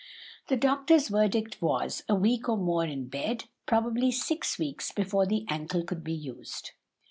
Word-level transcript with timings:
The 0.47 0.57
doctor's 0.57 1.09
verdict 1.09 1.61
was, 1.61 2.03
a 2.09 2.15
week 2.15 2.49
or 2.49 2.57
more 2.57 2.83
in 2.85 3.07
bed, 3.07 3.43
probably 3.67 4.09
six 4.11 4.57
weeks 4.57 4.91
before 4.91 5.27
the 5.27 5.45
ankle 5.47 5.83
could 5.83 6.03
be 6.03 6.11
used. 6.13 6.71